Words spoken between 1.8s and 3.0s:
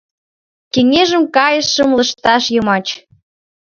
лышташ йымач